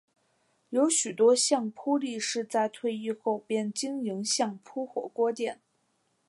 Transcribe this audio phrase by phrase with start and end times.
[0.71, 5.61] 有许多相扑力士在退役后便经营相扑火锅店。